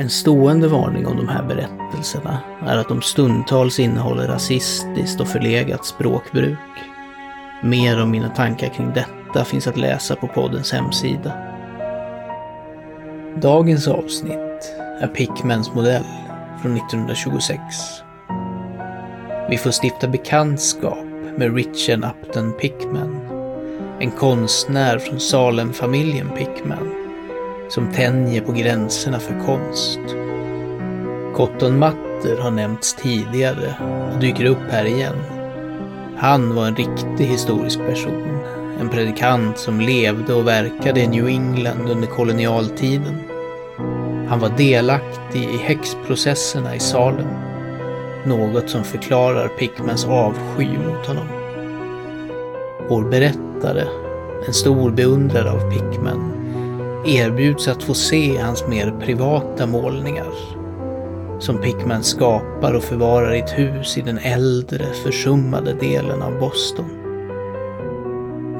[0.00, 5.86] En stående varning om de här berättelserna är att de stundtals innehåller rasistiskt och förlegat
[5.86, 6.58] språkbruk.
[7.62, 11.32] Mer om mina tankar kring detta finns att läsa på poddens hemsida.
[13.36, 16.06] Dagens avsnitt är Pickmans modell
[16.62, 17.60] från 1926.
[19.50, 21.04] Vi får stifta bekantskap
[21.36, 23.20] med Richard Upton Pickman,
[24.00, 27.07] en konstnär från Salem-familjen Pickman
[27.68, 30.00] som tänjer på gränserna för konst.
[31.34, 33.74] Cotton Mather har nämnts tidigare
[34.12, 35.16] och dyker upp här igen.
[36.16, 38.38] Han var en riktig historisk person.
[38.80, 43.20] En predikant som levde och verkade i New England under kolonialtiden.
[44.28, 47.28] Han var delaktig i häxprocesserna i Salem.
[48.24, 51.28] Något som förklarar Pickmans avsky mot honom.
[52.88, 53.84] Vår berättare,
[54.46, 56.37] en stor beundrare av Pickman,
[57.04, 60.32] erbjuds att få se hans mer privata målningar.
[61.38, 66.90] Som Pickman skapar och förvarar i ett hus i den äldre, försummade delen av Boston.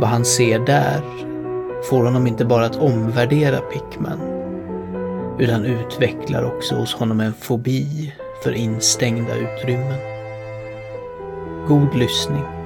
[0.01, 1.01] Vad han ser där
[1.91, 4.21] får honom inte bara att omvärdera Pickman,
[5.39, 9.99] utan utvecklar också hos honom en fobi för instängda utrymmen.
[11.69, 12.58] God lyssning.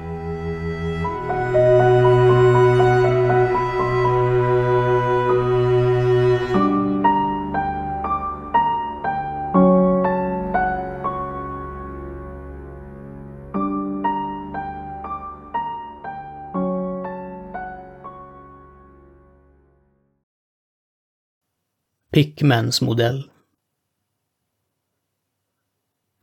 [22.13, 23.29] Pickmans modell.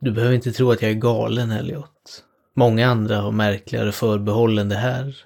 [0.01, 2.25] Du behöver inte tro att jag är galen, Elliot.
[2.55, 5.17] Många andra har märkligare förbehåll än det här.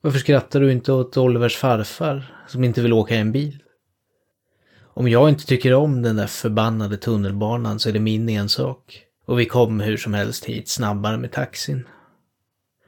[0.00, 3.62] Varför skrattar du inte åt Olivers farfar, som inte vill åka i en bil?
[4.82, 9.02] Om jag inte tycker om den där förbannade tunnelbanan så är det min ensak.
[9.24, 11.88] Och vi kom hur som helst hit snabbare med taxin.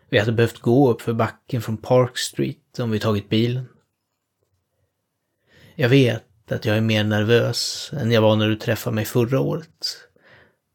[0.09, 3.69] Vi hade behövt gå upp för backen från Park Street om vi tagit bilen.
[5.75, 9.41] Jag vet att jag är mer nervös än jag var när du träffade mig förra
[9.41, 10.09] året.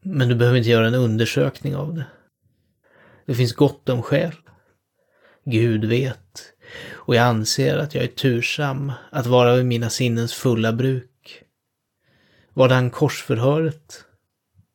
[0.02, 2.06] Men du behöver inte göra en undersökning av det.
[3.26, 4.32] Det finns gott om skäl.
[5.44, 6.52] Gud vet.
[6.92, 11.42] Och jag anser att jag är tursam att vara vid mina sinnens fulla bruk.
[12.54, 14.04] Var det han korsförhöret?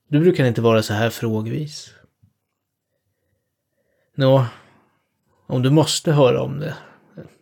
[0.07, 1.93] Du brukar inte vara så här frågvis.
[4.15, 4.45] Nå,
[5.47, 6.75] om du måste höra om det.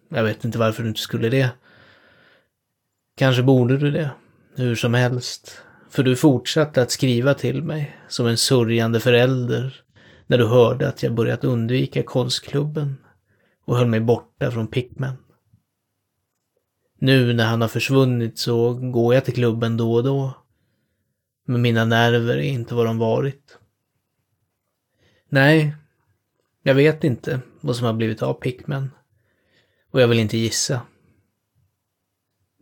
[0.09, 1.49] Jag vet inte varför du inte skulle det.
[3.17, 4.11] Kanske borde du det.
[4.55, 5.61] Hur som helst.
[5.89, 9.81] För du fortsatte att skriva till mig som en sörjande förälder
[10.27, 12.97] när du hörde att jag börjat undvika konstklubben
[13.65, 15.17] och höll mig borta från Pickman.
[16.99, 20.33] Nu när han har försvunnit så går jag till klubben då och då.
[21.45, 23.57] Men mina nerver är inte vad de varit.
[25.29, 25.75] Nej,
[26.63, 28.91] jag vet inte vad som har blivit av Pickman.
[29.91, 30.81] Och jag vill inte gissa.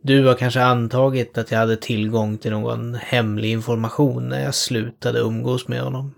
[0.06, 5.18] Du har kanske antagit att jag hade tillgång till någon hemlig information när jag slutade
[5.18, 6.14] umgås med honom.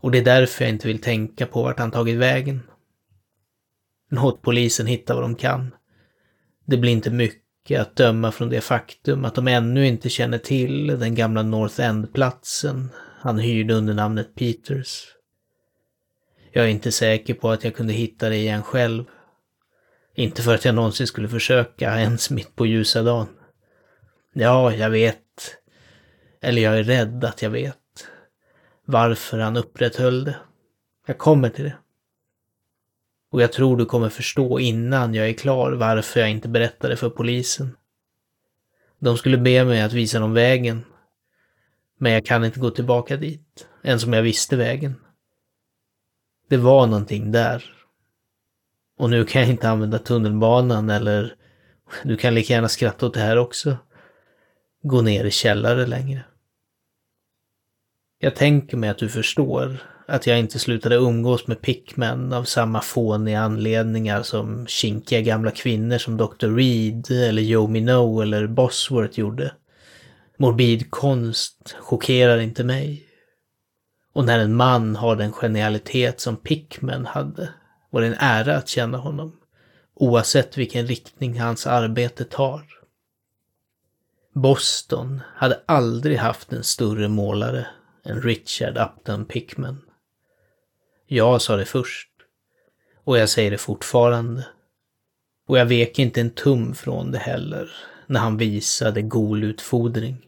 [0.00, 2.62] Och det är därför jag inte vill tänka på vart han tagit vägen.
[4.10, 5.74] Låt polisen hitta vad de kan.
[6.66, 10.86] Det blir inte mycket att döma från det faktum att de ännu inte känner till
[10.86, 12.88] den gamla North End-platsen
[13.20, 15.04] han hyrde under namnet Peters.
[16.52, 19.04] Jag är inte säker på att jag kunde hitta det igen själv.
[20.20, 23.28] Inte för att jag någonsin skulle försöka, ens mitt på ljusa dagen.
[24.32, 25.56] Ja, jag vet.
[26.40, 27.76] Eller jag är rädd att jag vet.
[28.84, 30.36] Varför han upprätthöll det.
[31.06, 31.76] Jag kommer till det.
[33.32, 37.10] Och jag tror du kommer förstå innan jag är klar varför jag inte berättade för
[37.10, 37.76] polisen.
[38.98, 40.84] De skulle be mig att visa dem vägen.
[41.98, 44.94] Men jag kan inte gå tillbaka dit, ens om jag visste vägen.
[46.48, 47.79] Det var någonting där
[49.00, 51.34] och nu kan jag inte använda tunnelbanan eller
[52.04, 53.76] du kan lika gärna skratta åt det här också.
[54.82, 56.24] Gå ner i källare längre.
[58.18, 62.80] Jag tänker mig att du förstår att jag inte slutade umgås med pickmän av samma
[62.80, 66.56] fåniga anledningar som kinkiga gamla kvinnor som Dr.
[66.56, 69.52] Reed eller Joe Minow eller Bosworth gjorde.
[70.36, 73.06] Morbid konst chockerar inte mig.
[74.12, 77.48] Och när en man har den genialitet som Pickman hade
[77.90, 79.36] var det en ära att känna honom,
[79.94, 82.66] oavsett vilken riktning hans arbete tar.
[84.34, 87.66] Boston hade aldrig haft en större målare
[88.04, 89.80] än Richard Upton Pickman.
[91.06, 92.10] Jag sa det först.
[93.04, 94.46] Och jag säger det fortfarande.
[95.46, 97.70] Och jag vek inte en tum från det heller,
[98.06, 100.26] när han visade golutfodring.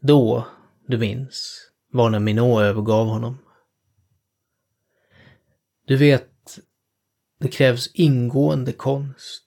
[0.00, 0.46] Då,
[0.86, 3.38] du minns, var när Minot övergav honom.
[5.86, 6.28] Du vet,
[7.40, 9.44] det krävs ingående konst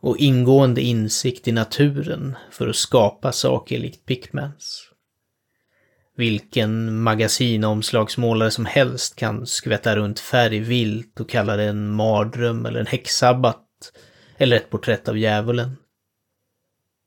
[0.00, 4.84] och ingående insikt i naturen för att skapa saker likt Pickmans.
[6.16, 12.80] Vilken magasinomslagsmålare som helst kan skvätta runt färg vilt och kalla det en mardröm eller
[12.80, 13.92] en häxsabbat
[14.36, 15.76] eller ett porträtt av djävulen.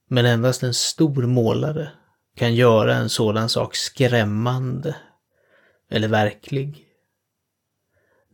[0.10, 1.92] Men endast en stor målare
[2.36, 4.96] kan göra en sådan sak skrämmande
[5.90, 6.86] eller verklig.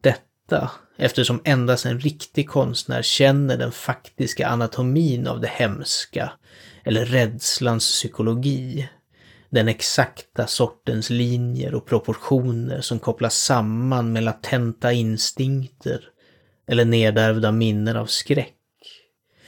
[0.02, 6.32] Detta eftersom endast en riktig konstnär känner den faktiska anatomin av det hemska
[6.84, 8.90] eller rädslans psykologi.
[9.50, 16.10] Den exakta sortens linjer och proportioner som kopplas samman med latenta instinkter
[16.68, 18.54] eller nedärvda minnen av skräck.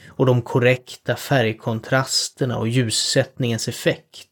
[0.08, 4.28] Och de korrekta färgkontrasterna och ljussättningens effekt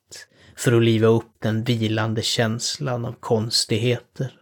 [0.56, 4.34] för att liva upp den vilande känslan av konstigheter.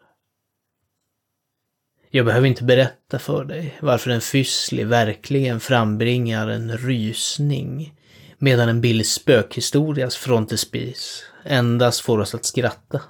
[2.16, 7.94] Jag behöver inte berätta för dig varför en fyssli verkligen frambringar en rysning
[8.38, 13.02] medan en billig spökhistorias frontespis endast får oss att skratta.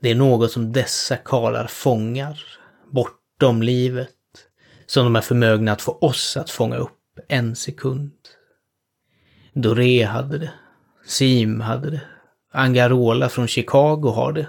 [0.00, 2.42] Det är något som dessa karlar fångar,
[2.90, 4.10] bortom livet,
[4.86, 8.12] som de är förmögna att få oss att fånga upp en sekund.
[9.52, 10.52] Doré hade det,
[11.06, 12.00] Sim hade det,
[12.52, 14.46] Angarola från Chicago har det.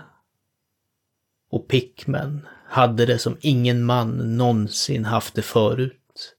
[1.50, 6.36] Och Pickman hade det som ingen man någonsin haft det förut.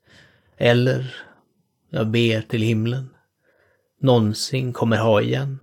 [0.57, 1.17] Eller,
[1.91, 3.11] jag ber till himlen,
[4.01, 5.59] någonsin kommer ha igen.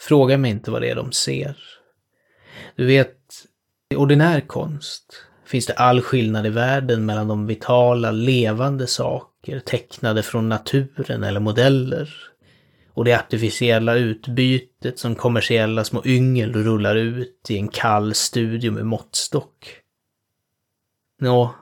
[0.00, 1.56] Fråga mig inte vad det är de ser.
[2.76, 3.16] Du vet,
[3.90, 10.22] i ordinär konst finns det all skillnad i världen mellan de vitala, levande saker tecknade
[10.22, 12.14] från naturen eller modeller
[12.96, 18.86] och det artificiella utbytet som kommersiella små yngel rullar ut i en kall studio med
[18.86, 19.80] måttstock.
[21.20, 21.54] Nå,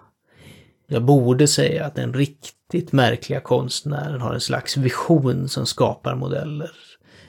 [0.86, 6.70] jag borde säga att den riktigt märkliga konstnären har en slags vision som skapar modeller.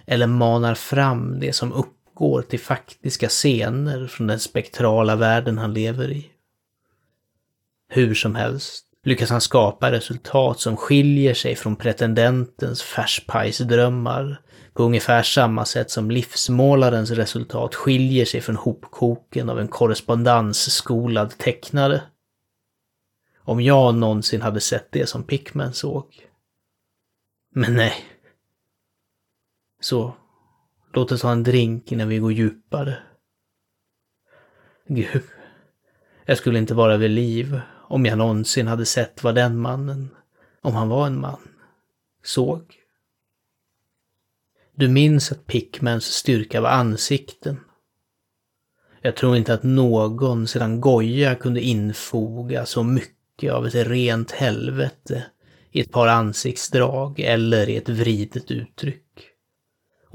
[0.05, 6.11] Eller manar fram det som uppgår till faktiska scener från den spektrala världen han lever
[6.11, 6.29] i.
[7.89, 14.41] Hur som helst, lyckas han skapa resultat som skiljer sig från pretendentens färspajsdrömmar
[14.73, 22.01] på ungefär samma sätt som livsmålarens resultat skiljer sig från hopkoken av en korrespondensskolad tecknare.
[23.39, 26.05] Om jag någonsin hade sett det som Pickman såg.
[27.53, 28.05] Men nej.
[29.81, 30.13] Så,
[30.93, 32.97] låt oss ha en drink innan vi går djupare.
[34.87, 35.23] Gud,
[36.25, 40.09] jag skulle inte vara vid liv om jag någonsin hade sett vad den mannen,
[40.61, 41.47] om han var en man,
[42.23, 42.75] såg.
[44.75, 47.59] Du minns att Pickmans styrka var ansikten.
[49.01, 55.25] Jag tror inte att någon sedan Goya kunde infoga så mycket av ett rent helvete
[55.71, 59.04] i ett par ansiktsdrag eller i ett vridet uttryck.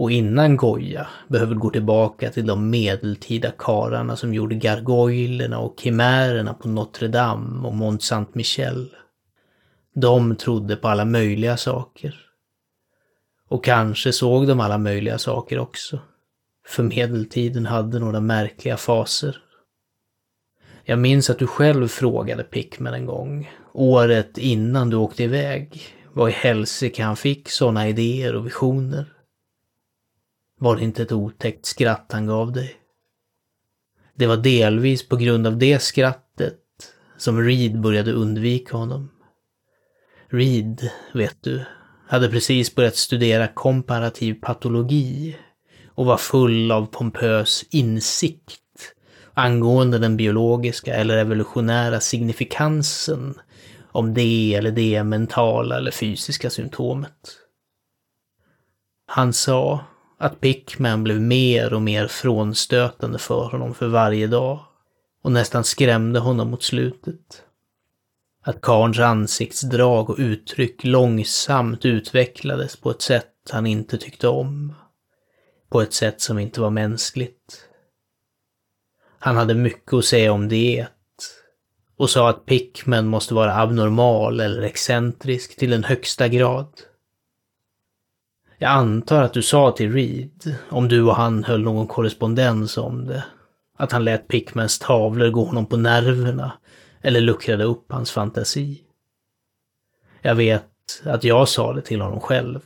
[0.01, 6.55] Och innan Goya behöver gå tillbaka till de medeltida kararna som gjorde gargoylerna och kimärerna
[6.55, 8.89] på Notre Dame och Mont Saint-Michel.
[9.95, 12.15] De trodde på alla möjliga saker.
[13.49, 15.99] Och kanske såg de alla möjliga saker också.
[16.67, 19.37] För medeltiden hade några märkliga faser.
[20.85, 26.31] Jag minns att du själv frågade Pickman en gång, året innan du åkte iväg, vad
[26.31, 29.07] i helsike han fick sådana idéer och visioner.
[30.63, 32.77] Var det inte ett otäckt skratt han gav dig?
[34.15, 36.59] Det var delvis på grund av det skrattet
[37.17, 39.11] som Reed började undvika honom.
[40.29, 41.65] Reed, vet du,
[42.09, 45.37] hade precis börjat studera komparativ patologi
[45.87, 48.61] och var full av pompös insikt
[49.35, 53.35] angående den biologiska eller evolutionära signifikansen
[53.93, 57.37] om det eller det mentala eller fysiska symptomet.
[59.07, 59.85] Han sa
[60.23, 64.65] att Pickman blev mer och mer frånstötande för honom för varje dag
[65.23, 67.43] och nästan skrämde honom mot slutet.
[68.43, 74.75] Att Karns ansiktsdrag och uttryck långsamt utvecklades på ett sätt han inte tyckte om.
[75.71, 77.69] på ett sätt som inte var mänskligt.
[79.19, 80.87] Han hade mycket att säga om det
[81.97, 86.73] och sa att Pickman måste vara abnormal eller excentrisk till den högsta grad.
[88.63, 93.07] Jag antar att du sa till Reed, om du och han höll någon korrespondens om
[93.07, 93.25] det,
[93.77, 96.53] att han lät Pickmans tavlor gå honom på nerverna
[97.01, 98.83] eller luckrade upp hans fantasi.
[100.23, 100.67] Jag vet
[101.05, 102.61] att jag sa det till honom själv.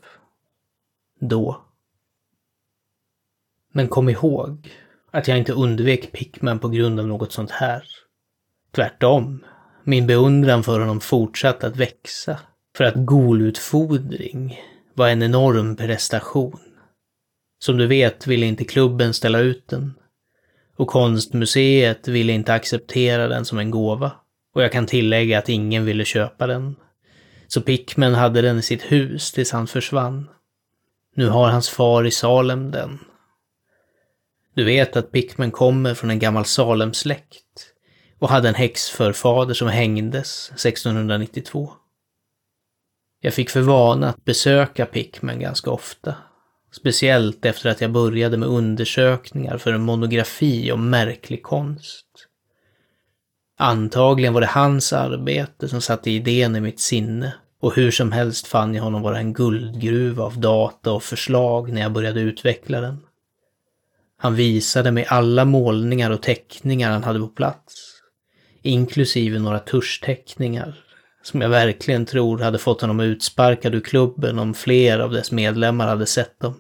[1.21, 1.61] Då.
[3.73, 4.73] Men kom ihåg
[5.11, 7.85] att jag inte undvek Pickman på grund av något sånt här.
[8.73, 9.45] Tvärtom.
[9.85, 12.41] Min beundran för honom fortsatte att växa.
[12.77, 14.61] För att golutfodring
[14.95, 16.61] var en enorm prestation.
[17.59, 19.95] Som du vet ville inte klubben ställa ut den.
[20.77, 24.13] Och konstmuseet ville inte acceptera den som en gåva.
[24.55, 26.77] Och jag kan tillägga att ingen ville köpa den.
[27.47, 30.29] Så Pickman hade den i sitt hus tills han försvann.
[31.17, 32.99] Nu har hans far i Salem den.
[34.55, 37.73] Du vet att Pickman kommer från en gammal Salem-släkt
[38.19, 41.73] och hade en häxförfader som hängdes 1692.
[43.25, 46.15] Jag fick för vana att besöka Pickman ganska ofta.
[46.73, 52.07] Speciellt efter att jag började med undersökningar för en monografi om märklig konst.
[53.59, 58.47] Antagligen var det hans arbete som satte idén i mitt sinne och hur som helst
[58.47, 63.01] fann jag honom vara en guldgruva av data och förslag när jag började utveckla den.
[64.19, 67.75] Han visade mig alla målningar och teckningar han hade på plats.
[68.63, 70.84] Inklusive några tuschteckningar
[71.25, 75.87] som jag verkligen tror hade fått honom utsparkad ur klubben om fler av dess medlemmar
[75.87, 76.55] hade sett dem.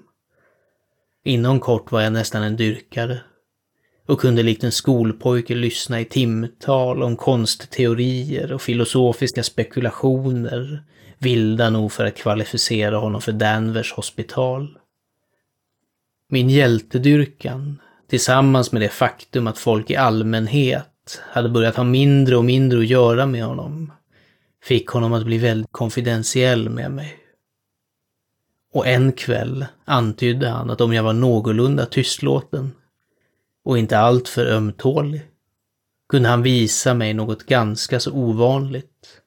[1.24, 3.20] Inom kort var jag nästan en dyrkare
[4.06, 10.84] och kunde likt en skolpojke lyssna i timtal om konstteorier och filosofiska spekulationer,
[11.18, 14.78] vilda nog för att kvalificera honom för Danvers hospital.
[16.28, 17.80] Min hjältedyrkan,
[18.10, 22.86] tillsammans med det faktum att folk i allmänhet hade börjat ha mindre och mindre att
[22.86, 23.92] göra med honom,
[24.64, 27.18] fick honom att bli väldigt konfidentiell med mig.
[28.72, 32.72] Och en kväll antydde han att om jag var någorlunda tystlåten
[33.64, 35.22] och inte alltför ömtålig
[36.08, 39.20] kunde han visa mig något ganska så ovanligt.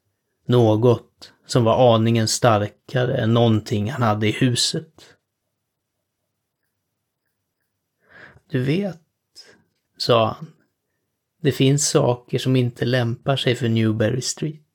[0.45, 5.15] Något som var aningen starkare än någonting han hade i huset.
[8.49, 9.01] Du vet,
[9.97, 10.53] sa han,
[11.41, 14.66] det finns saker som inte lämpar sig för Newberry Street.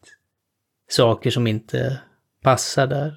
[0.92, 2.00] Saker som inte
[2.42, 3.14] passar där.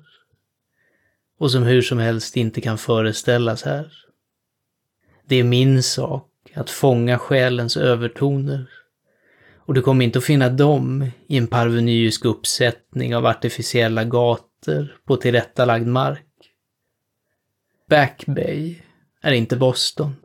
[1.39, 3.94] Och som hur som helst inte kan föreställas här.
[5.25, 8.70] Det är min sak att fånga själens övertoner.
[9.55, 15.17] Och du kommer inte att finna dem i en parvenysk uppsättning av artificiella gator på
[15.17, 16.25] tillrättalagd mark.
[17.89, 18.75] Back Bay
[19.22, 20.15] är inte Boston.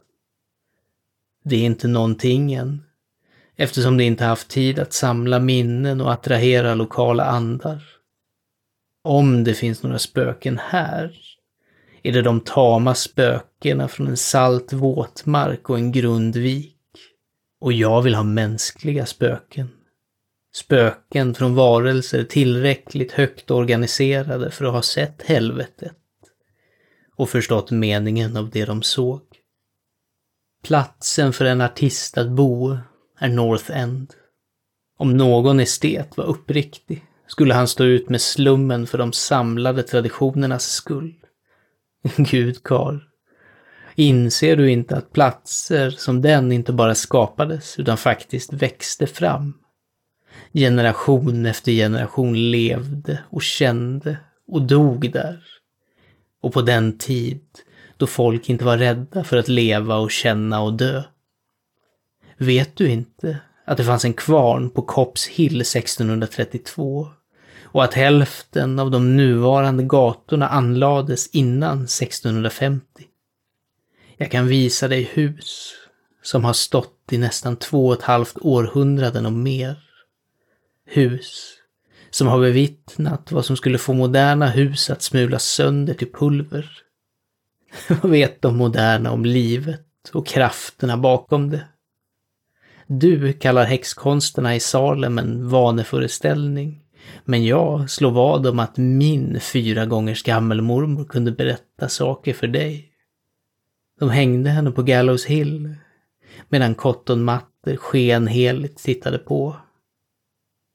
[1.45, 2.83] Det är inte någonting än,
[3.61, 7.83] eftersom de inte haft tid att samla minnen och attrahera lokala andar.
[9.05, 11.17] Om det finns några spöken här,
[12.03, 16.77] är det de tama spökena från en salt våtmark och en grund vik.
[17.61, 19.69] Och jag vill ha mänskliga spöken.
[20.55, 25.97] Spöken från varelser tillräckligt högt organiserade för att ha sett helvetet
[27.17, 29.23] och förstått meningen av det de såg.
[30.65, 32.79] Platsen för en artist att bo
[33.21, 34.15] är North End.
[34.99, 40.65] Om någon estet var uppriktig skulle han stå ut med slummen för de samlade traditionernas
[40.65, 41.15] skull.
[42.17, 42.99] Gud, Karl.
[43.95, 49.55] Inser du inte att platser som den inte bara skapades utan faktiskt växte fram?
[50.53, 55.45] Generation efter generation levde och kände och dog där.
[56.43, 57.41] Och på den tid
[57.97, 61.03] då folk inte var rädda för att leva och känna och dö.
[62.43, 67.09] Vet du inte att det fanns en kvarn på Copps Hill 1632
[67.63, 72.85] och att hälften av de nuvarande gatorna anlades innan 1650?
[74.17, 75.73] Jag kan visa dig hus
[76.23, 79.77] som har stått i nästan två och ett halvt århundraden och mer.
[80.87, 81.55] Hus
[82.11, 86.71] som har bevittnat vad som skulle få moderna hus att smulas sönder till pulver
[87.89, 91.65] Vad vet de moderna om livet och krafterna bakom det?
[92.93, 96.81] Du kallar häxkonsterna i Salem en vaneföreställning.
[97.25, 102.93] Men jag slår vad om att min fyra gångers gammelmormor kunde berätta saker för dig.
[104.01, 105.75] De hängde henne på Gallows Hill
[106.49, 109.57] medan Cotton Matter skenheligt tittade på.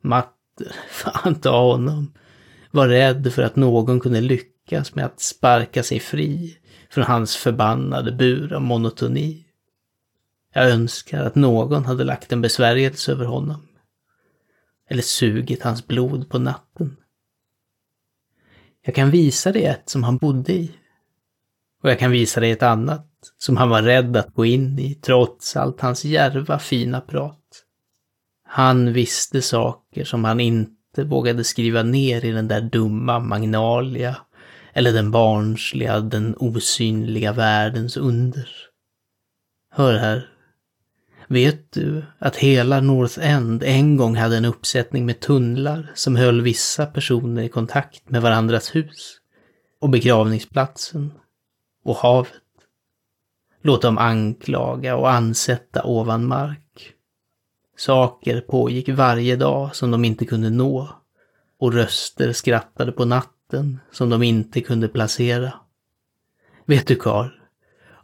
[0.03, 2.13] Matter, fan ta honom,
[2.71, 6.57] var rädd för att någon kunde lyckas med att sparka sig fri
[6.89, 9.44] från hans förbannade bur av monotoni.
[10.57, 13.67] Jag önskar att någon hade lagt en besvärjelse över honom.
[14.89, 16.97] Eller sugit hans blod på natten.
[18.85, 20.71] Jag kan visa dig ett som han bodde i.
[21.83, 24.95] Och jag kan visa dig ett annat som han var rädd att gå in i
[24.95, 27.63] trots allt hans järva fina prat.
[28.47, 34.17] Han visste saker som han inte vågade skriva ner i den där dumma Magnalia
[34.73, 38.49] eller den barnsliga, den osynliga världens under.
[39.71, 40.34] Hör här.
[41.27, 46.41] Vet du att hela North End en gång hade en uppsättning med tunnlar som höll
[46.41, 49.17] vissa personer i kontakt med varandras hus?
[49.81, 51.13] Och begravningsplatsen?
[51.83, 52.41] Och havet?
[53.61, 56.91] Låt dem anklaga och ansätta ovan mark.
[57.77, 60.89] Saker pågick varje dag som de inte kunde nå.
[61.59, 65.53] Och röster skrattade på natten som de inte kunde placera.
[66.65, 67.29] Vet du Karl?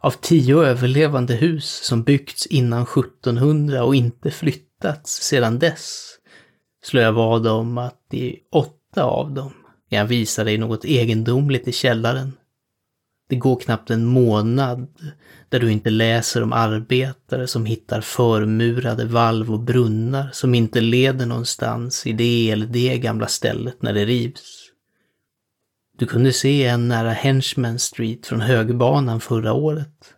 [0.04, 6.08] Av tio överlevande hus som byggts innan 1700 och inte flyttats sedan dess
[6.84, 9.52] slår jag vad om att i åtta av dem
[9.90, 12.32] kan jag visa dig något egendomligt i källaren.
[13.28, 14.88] Det går knappt en månad
[15.48, 21.26] där du inte läser om arbetare som hittar förmurade valv och brunnar som inte leder
[21.26, 24.71] någonstans i det eller det gamla stället när det rivs.
[26.02, 30.14] Du kunde se en nära Henchman Street från högbanan förra året.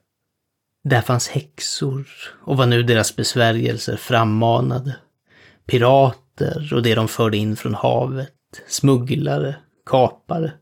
[0.84, 2.08] Där fanns häxor
[2.44, 4.96] och vad nu deras besvärjelser frammanade.
[5.66, 8.32] Pirater och det de förde in från havet.
[8.66, 10.52] Smugglare, kapare.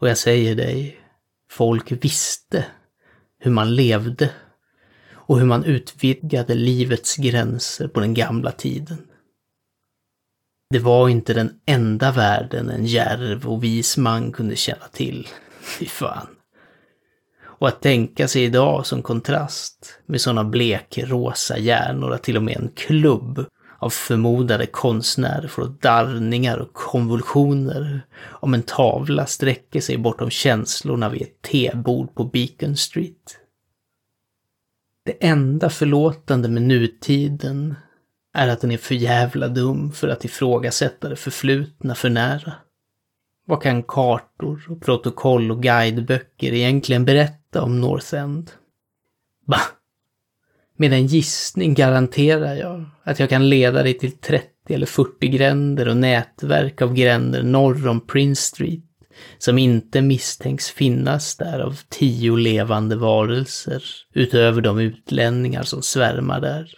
[0.00, 1.00] Och jag säger dig,
[1.50, 2.64] folk visste
[3.38, 4.30] hur man levde
[5.12, 9.07] och hur man utvidgade livets gränser på den gamla tiden.
[10.70, 15.28] Det var inte den enda världen en järv och vis man kunde känna till.
[15.60, 16.26] Fy fan.
[17.42, 22.56] Och att tänka sig idag som kontrast med sådana blekrosa hjärnor att till och med
[22.56, 23.46] en klubb
[23.78, 31.22] av förmodade konstnärer får darrningar och konvulsioner om en tavla sträcker sig bortom känslorna vid
[31.22, 33.38] ett tebord på Beacon Street.
[35.04, 37.74] Det enda förlåtande med nutiden
[38.38, 42.52] är att den är för jävla dum för att ifrågasätta det förflutna för nära.
[43.46, 48.50] Vad kan kartor och protokoll och guideböcker egentligen berätta om North End?
[49.46, 49.66] Bah!
[50.76, 55.88] Med en gissning garanterar jag att jag kan leda dig till 30 eller 40 gränder
[55.88, 58.84] och nätverk av gränder norr om Prince Street
[59.38, 63.82] som inte misstänks finnas där av tio levande varelser
[64.14, 66.74] utöver de utlänningar som svärmar där.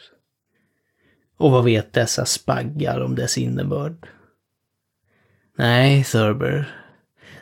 [1.40, 4.06] Och vad vet dessa spaggar om dess innebörd?
[5.58, 6.74] Nej, Thurber.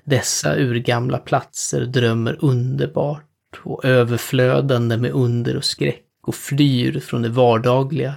[0.04, 7.28] Dessa urgamla platser drömmer underbart och överflödande med under och skräck och flyr från det
[7.28, 8.14] vardagliga.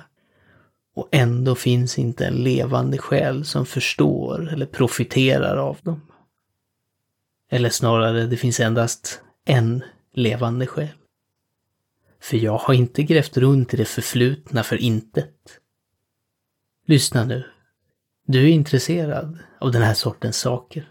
[0.96, 6.02] Och ändå finns inte en levande själ som förstår eller profiterar av dem.
[7.52, 10.88] Eller snarare, det finns endast en levande själ.
[12.22, 15.58] För jag har inte grävt runt i det förflutna för intet.
[16.92, 17.44] Lyssna nu.
[18.28, 20.88] Du är intresserad av den här sortens saker.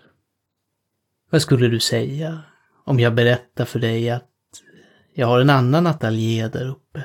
[1.31, 2.41] Vad skulle du säga
[2.85, 4.31] om jag berättar för dig att
[5.15, 7.05] jag har en annan ateljé där uppe?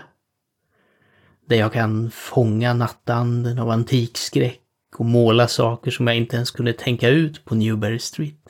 [1.47, 4.61] Där jag kan fånga nattanden av antikskräck
[4.97, 8.45] och måla saker som jag inte ens kunde tänka ut på Newberry Street.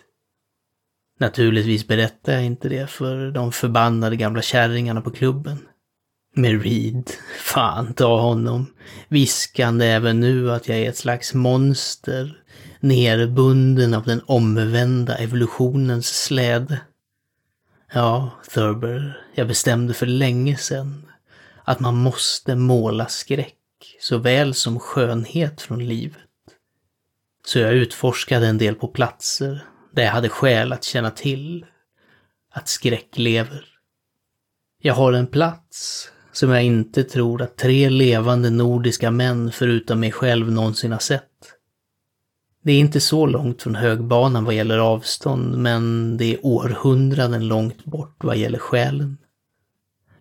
[1.19, 5.57] Naturligtvis berättar jag inte det för de förbannade gamla kärringarna på klubben.
[6.37, 8.73] Med Reed, fan ta honom,
[9.07, 12.43] viskande även nu att jag är ett slags monster,
[12.79, 16.81] nerbunden av den omvända evolutionens släde.
[17.93, 21.05] Ja, Thurber, jag bestämde för länge sedan
[21.63, 23.55] att man måste måla skräck
[24.01, 26.21] såväl som skönhet från livet.
[27.45, 31.65] Så jag utforskade en del på platser där jag hade skäl att känna till
[32.51, 33.65] att skräck lever.
[34.81, 40.11] Jag har en plats som jag inte tror att tre levande nordiska män förutom mig
[40.11, 41.31] själv någonsin har sett.
[42.63, 47.85] Det är inte så långt från högbanan vad gäller avstånd, men det är århundraden långt
[47.85, 49.17] bort vad gäller själen.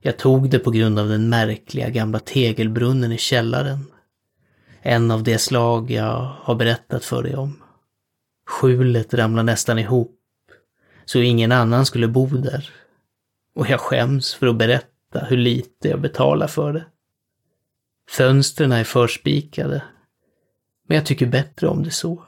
[0.00, 3.86] Jag tog det på grund av den märkliga gamla tegelbrunnen i källaren.
[4.82, 7.62] En av de slag jag har berättat för dig om.
[8.46, 10.16] Skjulet ramlade nästan ihop,
[11.04, 12.70] så ingen annan skulle bo där.
[13.54, 16.86] Och jag skäms för att berätta fatta hur lite jag betalar för det.
[18.10, 19.82] Fönstren är förspikade.
[20.88, 22.24] Men jag tycker bättre om det så.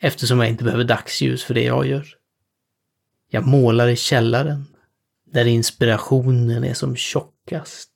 [0.00, 2.06] Eftersom jag inte behöver dagsljus för det jag gör.
[3.30, 4.66] Jag målar i källaren.
[5.32, 7.90] Där inspirationen är som tjockast.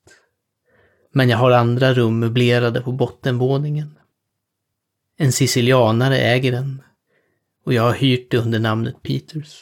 [1.13, 3.99] Men jag har andra rum möblerade på bottenvåningen.
[5.17, 6.83] En sicilianare äger den
[7.65, 9.61] och jag har hyrt det under namnet Peters.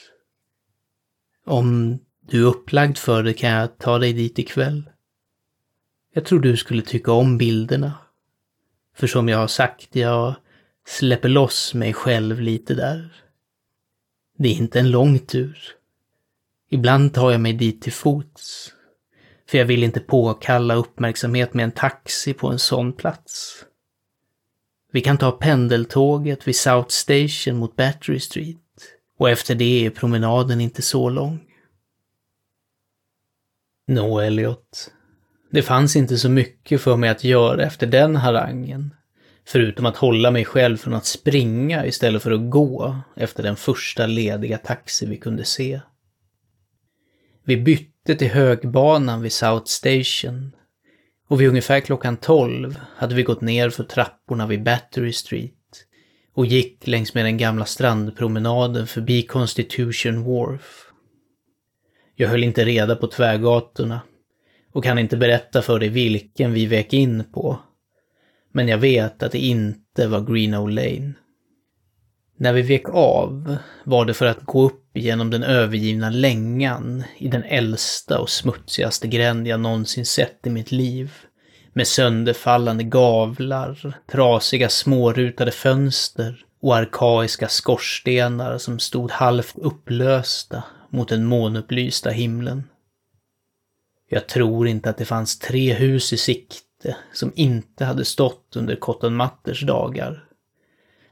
[1.47, 1.99] Om
[2.31, 4.91] du är upplagd för det kan jag ta dig dit ikväll.
[6.15, 7.95] Jag tror du skulle tycka om bilderna.
[8.97, 10.35] För som jag har sagt, jag
[10.87, 13.13] släpper loss mig själv lite där.
[14.39, 15.59] Det är inte en lång tur.
[16.71, 18.73] Ibland tar jag mig dit till fots.
[19.51, 23.65] För jag vill inte påkalla uppmärksamhet med en taxi på en sån plats.
[24.93, 28.57] Vi kan ta pendeltåget vid South Station mot Battery Street.
[29.19, 31.48] Och efter det är promenaden inte så lång.
[33.91, 34.91] Nå, Elliot.
[35.51, 38.95] Det fanns inte så mycket för mig att göra efter den harangen.
[39.47, 44.07] Förutom att hålla mig själv från att springa istället för att gå efter den första
[44.07, 45.81] lediga taxi vi kunde se.
[47.45, 50.53] Vi bytte till högbanan vid South Station
[51.29, 55.55] och vid ungefär klockan 12 hade vi gått ner för trapporna vid Battery Street
[56.35, 60.88] och gick längs med den gamla strandpromenaden förbi Constitution Wharf.
[62.21, 64.01] Jag höll inte reda på tvärgatorna
[64.73, 67.59] och kan inte berätta för dig vilken vi vek in på.
[68.53, 71.13] Men jag vet att det inte var Greenow Lane.
[72.37, 77.29] När vi vek av var det för att gå upp genom den övergivna längan i
[77.29, 81.13] den äldsta och smutsigaste gränd jag någonsin sett i mitt liv.
[81.73, 91.25] Med sönderfallande gavlar, trasiga smårutade fönster och arkaiska skorstenar som stod halvt upplösta mot den
[91.25, 92.65] månupplysta himlen.
[94.09, 98.77] Jag tror inte att det fanns tre hus i sikte som inte hade stått under
[98.77, 100.25] Cotton Matters dagar.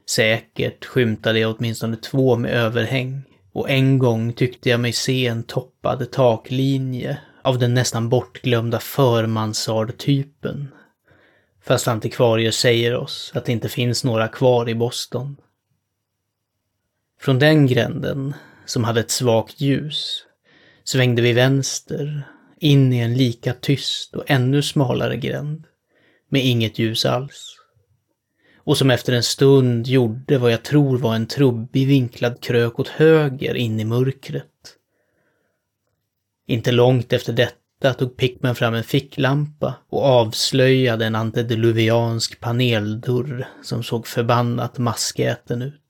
[0.09, 5.43] Säkert skymtade jag åtminstone två med överhäng och en gång tyckte jag mig se en
[5.43, 10.67] toppad taklinje av den nästan bortglömda förmansardtypen.
[11.63, 15.37] Fast antikvarier säger oss att det inte finns några kvar i Boston.
[17.19, 18.33] Från den gränden,
[18.67, 20.23] som hade ett svagt ljus,
[20.83, 22.23] svängde vi vänster,
[22.59, 25.65] in i en lika tyst och ännu smalare gränd,
[26.29, 27.57] med inget ljus alls
[28.67, 32.87] och som efter en stund gjorde vad jag tror var en trubbig vinklad krök åt
[32.87, 34.45] höger in i mörkret.
[36.47, 43.83] Inte långt efter detta tog Pickman fram en ficklampa och avslöjade en antediluviansk paneldörr som
[43.83, 45.86] såg förbannat maskäten ut.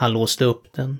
[0.00, 0.98] Han låste upp den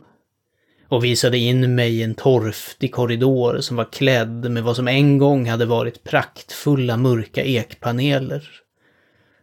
[0.89, 5.19] och visade in mig i en torftig korridor som var klädd med vad som en
[5.19, 8.49] gång hade varit praktfulla mörka ekpaneler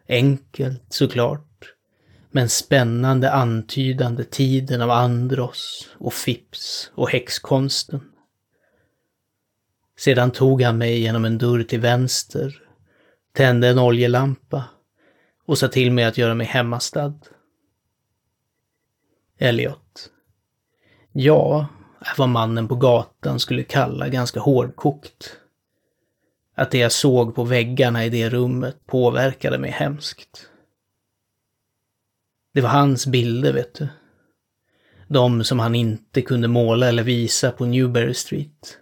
[0.08, 1.74] Enkelt såklart,
[2.32, 8.02] men spännande antydande tiden av Andros och Fips och häxkonsten.
[9.98, 12.62] Sedan tog han mig genom en dörr till vänster,
[13.34, 14.64] tände en oljelampa
[15.46, 17.14] och sa till mig att göra mig hemmastad.
[19.38, 20.10] Elliot.
[21.12, 21.68] Ja,
[22.00, 25.38] är vad mannen på gatan skulle kalla ganska hårdkokt.
[26.56, 30.50] Att det jag såg på väggarna i det rummet påverkade mig hemskt.
[32.54, 33.88] Det var hans bilder, vet du.
[35.08, 38.78] De som han inte kunde måla eller visa på Newberry Street.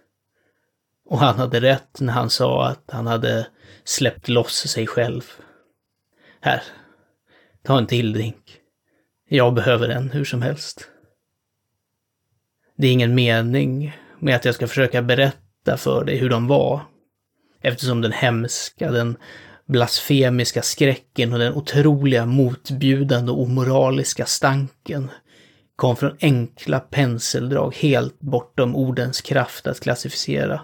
[1.04, 3.46] Och han hade rätt när han sa att han hade
[3.84, 5.22] släppt loss sig själv.
[6.40, 6.62] Här,
[7.62, 8.60] ta en till drink.
[9.34, 10.88] Jag behöver den hur som helst.
[12.76, 16.80] Det är ingen mening med att jag ska försöka berätta för dig hur de var
[17.60, 19.16] eftersom den hemska, den
[19.66, 25.10] blasfemiska skräcken och den otroliga motbjudande och omoraliska stanken
[25.76, 30.60] kom från enkla penseldrag helt bortom ordens kraft att klassificera.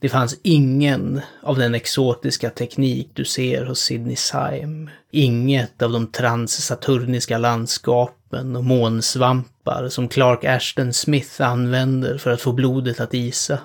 [0.00, 4.90] Det fanns ingen av den exotiska teknik du ser hos Sidney Syme.
[5.10, 12.52] Inget av de transsaturniska landskapen och månsvampar som Clark Ashton Smith använder för att få
[12.52, 13.58] blodet att isa.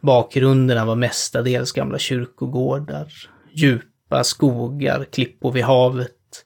[0.00, 3.12] Bakgrunderna var mestadels gamla kyrkogårdar,
[3.52, 6.44] djupa skogar, klippor vid havet,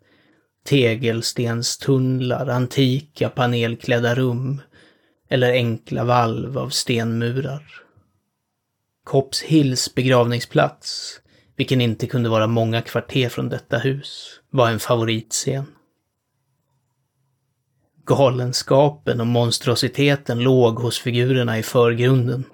[0.66, 4.60] tegelstenstunnlar, antika panelklädda rum
[5.28, 7.81] eller enkla valv av stenmurar.
[9.04, 11.20] Cops Hills begravningsplats,
[11.56, 15.66] vilken inte kunde vara många kvarter från detta hus, var en favoritscen.
[18.06, 22.44] Galenskapen och monstrositeten låg hos figurerna i förgrunden.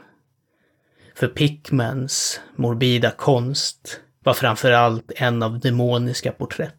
[1.14, 6.74] För Pickmans morbida konst var framför allt en av demoniska porträtt.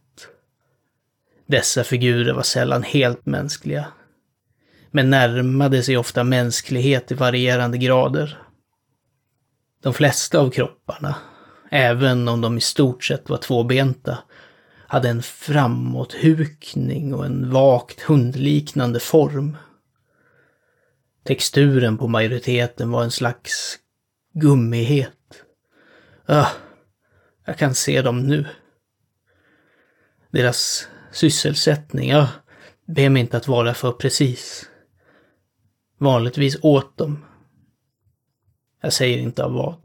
[1.45, 3.88] Dessa figurer var sällan helt mänskliga.
[4.91, 8.38] men närmade sig ofta mänsklighet i varierande grader.
[9.81, 11.15] De flesta av kropparna,
[11.71, 14.17] även om de i stort sett var tvåbenta,
[14.87, 19.57] hade en framåthukning och en vagt hundliknande form.
[21.23, 23.79] Texturen på majoriteten var en slags
[24.33, 25.43] gummighet.
[26.27, 26.47] Öh,
[27.45, 28.45] jag kan se dem nu.
[30.31, 32.29] Deras sysselsättning, öh,
[32.85, 34.69] be mig inte att vara för precis.
[35.97, 37.25] Vanligtvis åt dem.
[38.81, 39.75] Jag säger inte av vad.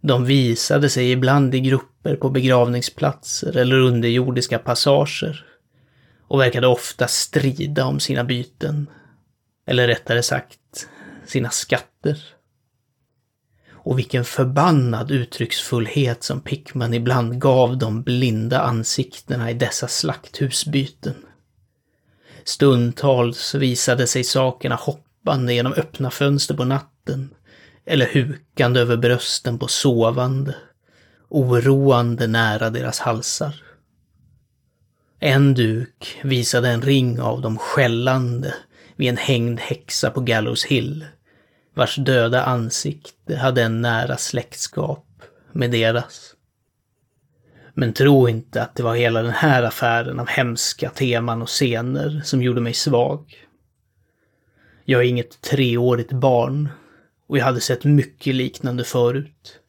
[0.00, 5.46] De visade sig ibland i grupper på begravningsplatser eller underjordiska passager
[6.28, 8.90] och verkade ofta strida om sina byten.
[9.66, 10.88] Eller rättare sagt,
[11.26, 12.24] sina skatter.
[13.70, 21.14] Och vilken förbannad uttrycksfullhet som Pickman ibland gav de blinda ansiktena i dessa slakthusbyten.
[22.44, 26.93] Stundtals visade sig sakerna hoppande genom öppna fönster på natten
[27.86, 30.54] eller hukande över brösten på sovande,
[31.28, 33.54] oroande nära deras halsar.
[35.20, 38.54] En duk visade en ring av dem skällande
[38.96, 41.06] vid en hängd häxa på Gallows Hill,
[41.74, 45.06] vars döda ansikte hade en nära släktskap
[45.52, 46.34] med deras.
[47.74, 52.22] Men tro inte att det var hela den här affären av hemska teman och scener
[52.24, 53.34] som gjorde mig svag.
[54.84, 56.68] Jag är inget treårigt barn
[57.26, 59.60] och jag hade sett mycket liknande förut.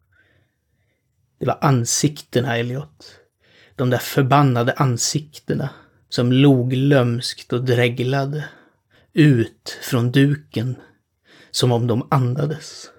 [1.40, 3.20] Det var ansiktena, Elliot.
[3.76, 5.70] De där förbannade ansiktena
[6.10, 8.44] som log lömskt och dreglade
[9.14, 10.76] ut från duken
[11.52, 12.90] som om de andades.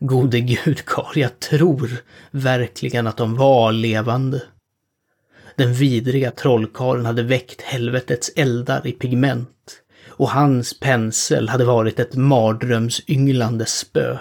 [0.00, 1.90] Gode gud, Karl, jag tror
[2.30, 4.42] verkligen att de var levande.
[5.56, 9.55] Den vidriga trollkarlen hade väckt helvetets eldar i pigment
[10.16, 14.18] och hans pensel hade varit ett mardrömsynglande spö.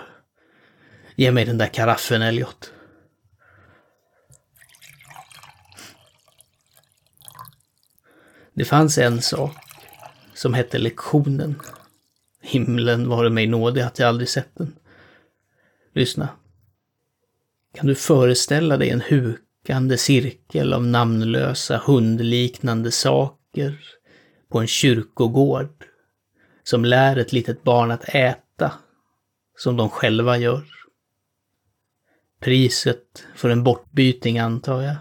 [1.15, 2.71] Ge mig den där karaffen, Elliot.
[8.53, 9.55] Det fanns en sak
[10.33, 11.61] som hette lektionen.
[12.41, 14.75] Himlen vare mig nådig att jag aldrig sett den.
[15.93, 16.29] Lyssna.
[17.73, 23.79] Kan du föreställa dig en hukande cirkel av namnlösa hundliknande saker
[24.49, 25.85] på en kyrkogård
[26.63, 28.71] som lär ett litet barn att äta
[29.57, 30.65] som de själva gör?
[32.39, 34.95] Priset för en bortbyting antar jag.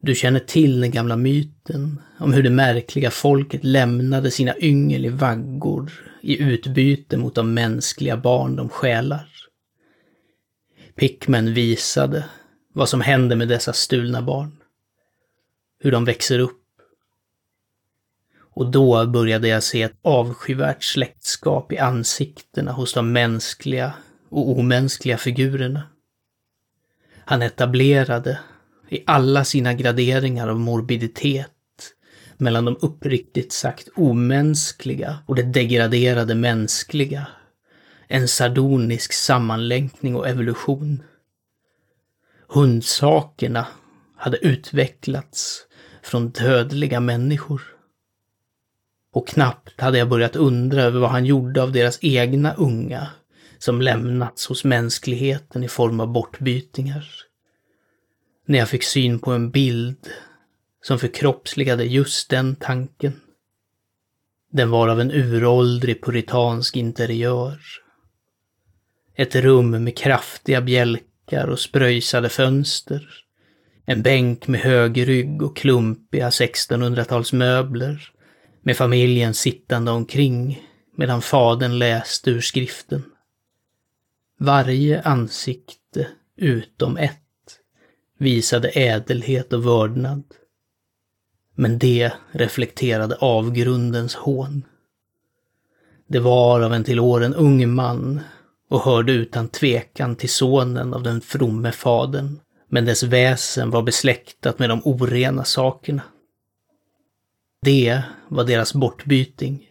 [0.00, 5.08] Du känner till den gamla myten om hur det märkliga folket lämnade sina yngel i
[5.08, 9.28] vaggor i utbyte mot de mänskliga barn de själar.
[10.94, 12.24] Pickman visade
[12.72, 14.56] vad som händer med dessa stulna barn.
[15.78, 16.65] Hur de växer upp.
[18.56, 23.92] Och då började jag se ett avskyvärt släktskap i ansiktena hos de mänskliga
[24.28, 25.82] och omänskliga figurerna.
[27.24, 28.38] Han etablerade,
[28.88, 31.50] i alla sina graderingar av morbiditet,
[32.36, 37.26] mellan de uppriktigt sagt omänskliga och det degraderade mänskliga
[38.08, 41.02] en sardonisk sammanlänkning och evolution.
[42.48, 43.66] Hundsakerna
[44.16, 45.66] hade utvecklats
[46.02, 47.75] från dödliga människor.
[49.16, 53.08] Och knappt hade jag börjat undra över vad han gjorde av deras egna unga
[53.58, 57.08] som lämnats hos mänskligheten i form av bortbytingar.
[58.46, 60.08] När jag fick syn på en bild
[60.82, 63.20] som förkroppsligade just den tanken.
[64.52, 67.60] Den var av en uråldrig puritansk interiör
[69.14, 73.08] ett rum med kraftiga bjälkar och spröjsade fönster.
[73.84, 78.10] En bänk med hög rygg och klumpiga 1600-talsmöbler.
[78.66, 80.62] Med familjen sittande omkring
[80.96, 83.04] medan fadern läste ur skriften.
[84.38, 87.58] Varje ansikte utom ett
[88.18, 90.22] visade ädelhet och vördnad.
[91.54, 94.64] Men det reflekterade avgrundens hån.
[96.08, 98.20] Det var av en till åren ung man
[98.70, 104.58] och hörde utan tvekan till sonen av den fromme fadern, men dess väsen var besläktat
[104.58, 106.02] med de orena sakerna.
[107.60, 109.68] Det var deras bortbyting.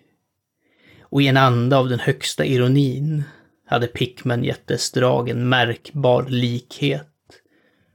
[1.01, 3.23] Och i en anda av den högsta ironin
[3.65, 7.11] hade Pickman gett dess drag en märkbar likhet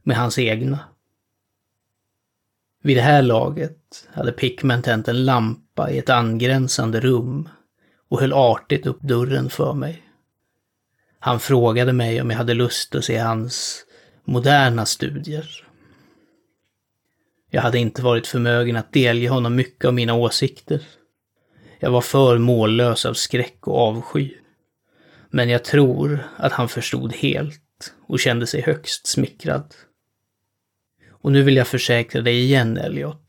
[0.03, 0.79] med hans egna.
[2.83, 7.49] Vid det här laget hade Pickman tänt en lampa i ett angränsande rum
[8.09, 10.03] och höll artigt upp dörren för mig.
[11.19, 13.85] Han frågade mig om jag hade lust att se hans
[14.25, 15.70] moderna studier.
[17.51, 20.81] Jag hade inte varit förmögen att delge honom mycket av mina åsikter.
[21.79, 24.31] Jag var för mållös av skräck och avsky.
[25.31, 29.75] Men jag tror att han förstod helt och kände sig högst smickrad.
[31.11, 33.23] Och nu vill jag försäkra dig igen, Elliot,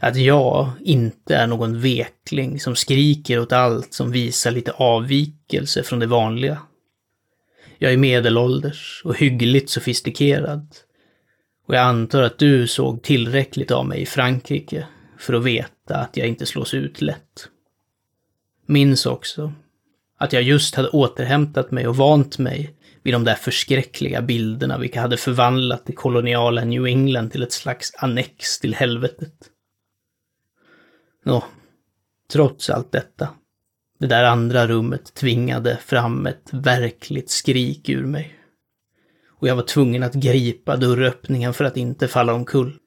[0.00, 5.98] att jag inte är någon vekling som skriker åt allt som visar lite avvikelse från
[5.98, 6.58] det vanliga.
[7.78, 10.66] Jag är medelålders och hyggligt sofistikerad.
[11.72, 14.86] Och jag antar att du såg tillräckligt av mig i Frankrike
[15.18, 17.48] för att veta att jag inte slås ut lätt.
[18.66, 19.52] Minns också
[20.18, 25.00] att jag just hade återhämtat mig och vant mig vid de där förskräckliga bilderna vilka
[25.00, 29.34] hade förvandlat det koloniala New England till ett slags annex till helvetet.
[31.24, 31.44] Nå,
[32.32, 33.28] trots allt detta,
[33.98, 38.41] det där andra rummet tvingade fram ett verkligt skrik ur mig.
[39.42, 42.78] Och jag var tvungen att gripa dörröppningen för att inte falla omkull.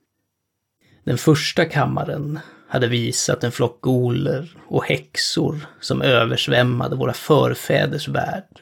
[1.03, 8.59] Den första kammaren hade visat en flock goler och häxor som översvämmade våra förfäders värld.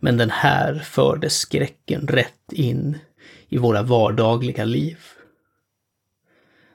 [0.00, 2.98] Men den här förde skräcken rätt in
[3.48, 4.98] i våra vardagliga liv.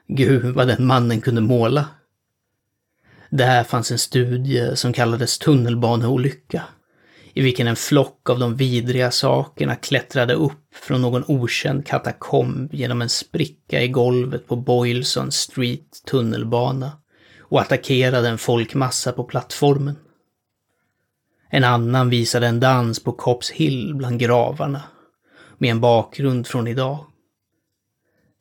[0.07, 1.85] Gud vad den mannen kunde måla.
[3.29, 6.63] Där fanns en studie som kallades tunnelbaneolycka,
[7.33, 13.01] i vilken en flock av de vidriga sakerna klättrade upp från någon okänd katakomb genom
[13.01, 16.91] en spricka i golvet på Boylson Street tunnelbana
[17.39, 19.95] och attackerade en folkmassa på plattformen.
[21.49, 24.83] En annan visade en dans på Cops Hill bland gravarna,
[25.57, 27.05] med en bakgrund från idag.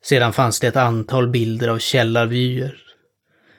[0.03, 2.77] Sedan fanns det ett antal bilder av källarvyer,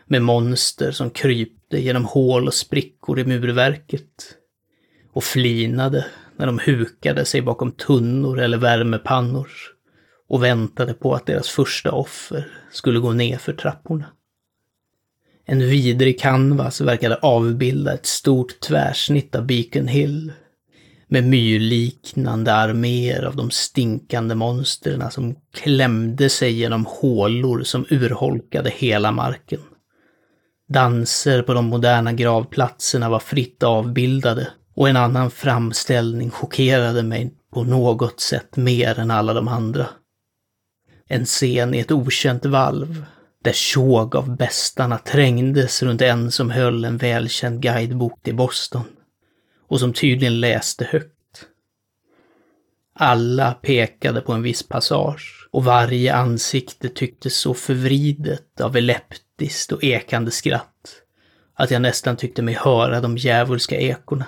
[0.07, 4.37] med monster som krypte genom hål och sprickor i murverket
[5.13, 9.49] och flinade när de hukade sig bakom tunnor eller värmepannor
[10.29, 14.07] och väntade på att deras första offer skulle gå ner för trapporna.
[15.47, 20.33] En vidrig canvas verkade avbilda ett stort tvärsnitt av Beacon Hill
[21.09, 29.13] med myrliknande arméer av de stinkande monstren som klämde sig genom hålor som urholkade hela
[29.13, 29.61] marken.
[30.69, 34.49] Danser på de moderna gravplatserna var fritt avbildade
[34.83, 39.89] och en annan framställning chockerade mig på något sätt mer än alla de andra.
[41.09, 43.05] En scen i ett okänt valv,
[43.45, 48.85] där tjog av bästarna trängdes runt en som höll en välkänd guidebok till Boston
[49.69, 51.47] och som tydligen läste högt.
[52.95, 59.85] Alla pekade på en viss passage och varje ansikte tycktes så förvridet av eleptiskt och
[59.85, 61.03] ekande skratt
[61.55, 64.27] att jag nästan tyckte mig höra de djävulska ekorna.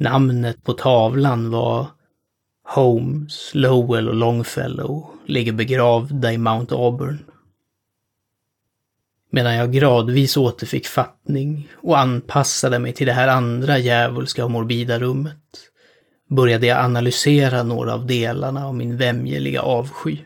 [0.00, 1.86] Namnet på tavlan var
[2.64, 7.24] Holmes, Lowell och Longfellow ligger begravda i Mount Auburn.
[9.30, 14.98] Medan jag gradvis återfick fattning och anpassade mig till det här andra djävulska och morbida
[14.98, 15.70] rummet
[16.28, 20.18] började jag analysera några av delarna av min vämjeliga avsky.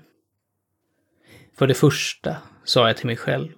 [1.59, 3.49] För det första, sa jag till mig själv,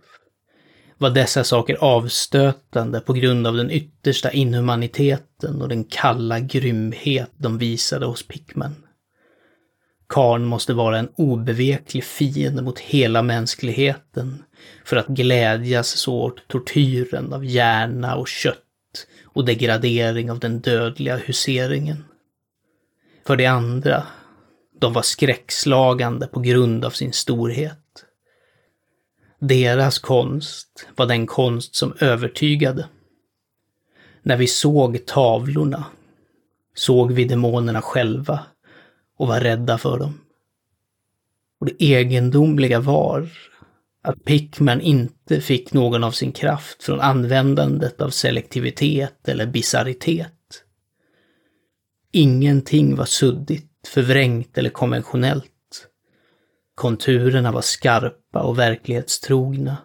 [1.05, 7.59] var dessa saker avstötande på grund av den yttersta inhumaniteten och den kalla grymhet de
[7.59, 8.75] visade hos Pickman.
[10.09, 14.43] Karn måste vara en obeveklig fiende mot hela mänskligheten
[14.85, 18.59] för att glädjas så åt tortyren av hjärna och kött
[19.25, 22.05] och degradering av den dödliga huseringen.
[23.27, 24.03] För det andra,
[24.81, 27.84] de var skräckslagande på grund av sin storhet.
[29.38, 32.88] Deras konst var den konst som övertygade.
[34.23, 35.85] När vi såg tavlorna
[36.75, 38.40] såg vi demonerna själva
[39.16, 40.20] och var rädda för dem.
[41.61, 43.29] Och det egendomliga var
[44.03, 50.64] att Pickman inte fick någon av sin kraft från användandet av selektivitet eller bisarritet.
[52.12, 55.54] Ingenting var suddigt, förvrängt eller konventionellt.
[56.75, 59.77] Konturerna var skarpa och verklighetstrogna.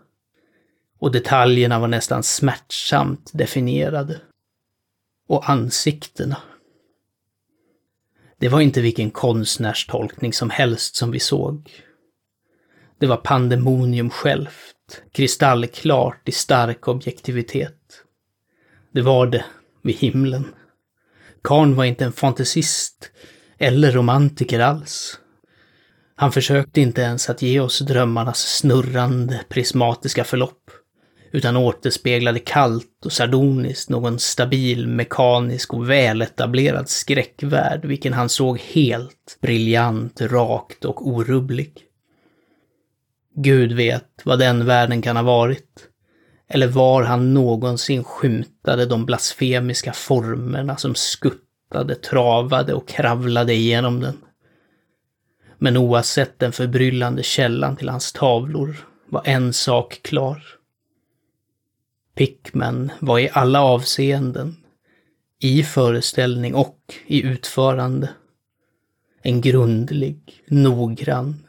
[1.00, 4.22] Och detaljerna var nästan smärtsamt definierade.
[5.28, 6.38] Och ansiktena.
[8.40, 11.72] Det var inte vilken konstnärstolkning som helst som vi såg.
[13.00, 18.04] Det var pandemonium självt, kristallklart i stark objektivitet.
[18.92, 19.46] Det var det
[19.82, 20.46] vid himlen.
[21.42, 23.12] Karn var inte en fantasist
[23.58, 25.20] eller romantiker alls.
[26.22, 30.72] Han försökte inte ens att ge oss drömmarnas snurrande, prismatiska förlopp,
[31.32, 39.38] utan återspeglade kallt och sardoniskt någon stabil, mekanisk och väletablerad skräckvärld, vilken han såg helt
[39.42, 41.74] briljant, rakt och orubblig.
[43.36, 45.86] Gud vet vad den världen kan ha varit.
[46.50, 54.18] eller var han någonsin skymtade de blasfemiska formerna som skuttade, travade och kravlade igenom den.
[55.60, 60.44] Men oavsett den förbryllande källan till hans tavlor var en sak klar.
[62.16, 64.56] Pickman var i alla avseenden,
[65.42, 68.10] i föreställning och i utförande,
[69.22, 71.48] en grundlig, noggrann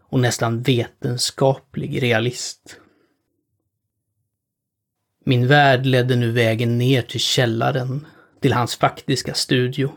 [0.00, 2.80] och nästan vetenskaplig realist.
[5.24, 8.06] Min värld ledde nu vägen ner till källaren,
[8.40, 9.92] till hans faktiska studio.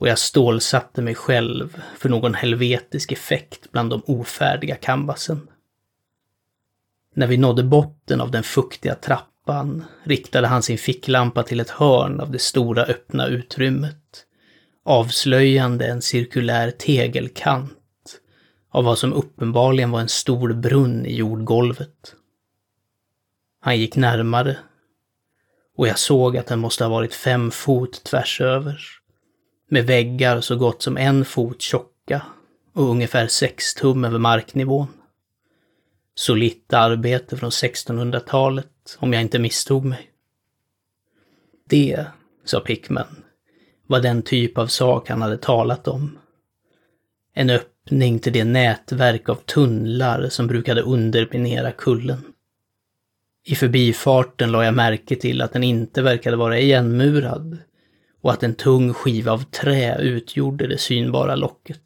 [0.00, 5.48] Och jag stålsatte mig själv för någon helvetisk effekt bland de ofärdiga canvasen.
[7.14, 12.20] När vi nådde botten av den fuktiga trappan riktade han sin ficklampa till ett hörn
[12.20, 14.26] av det stora öppna utrymmet,
[14.84, 18.20] avslöjande en cirkulär tegelkant
[18.70, 22.14] av vad som uppenbarligen var en stor brunn i jordgolvet.
[23.60, 24.58] Han gick närmare
[25.76, 28.99] och jag såg att den måste ha varit fem fot tvärs över.
[29.72, 32.22] Med väggar så gott som en fot tjocka
[32.72, 34.86] och ungefär sex tum över marknivån.
[36.14, 40.10] Solitt arbete från 1600-talet, om jag inte misstog mig.
[41.68, 42.06] Det,
[42.44, 43.24] sa Pickman,
[43.86, 46.18] var den typ av sak han hade talat om.
[47.34, 52.24] En öppning till det nätverk av tunnlar som brukade underminera kullen.
[53.44, 57.58] I förbifarten la jag märke till att den inte verkade vara igenmurad
[58.20, 61.80] och att en tung skiva av trä utgjorde det synbara locket.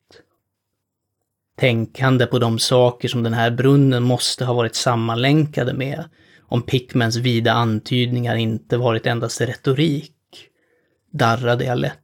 [1.57, 6.05] Tänkande på de saker som den här brunnen måste ha varit sammanlänkade med
[6.41, 10.13] om Pickmans vida antydningar inte varit endast retorik,
[11.11, 12.01] darrade jag lätt.